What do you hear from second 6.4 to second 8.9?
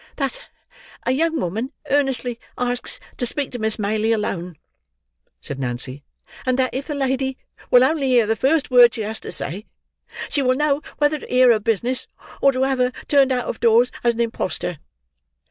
"and that if the lady will only hear the first